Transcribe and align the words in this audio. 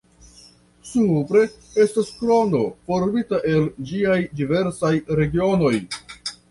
Supre 0.91 1.43
estas 1.85 2.09
krono 2.23 2.63
formita 2.89 3.43
el 3.53 3.71
ĝiaj 3.91 4.19
diversaj 4.43 4.97
regionoj. 5.23 5.75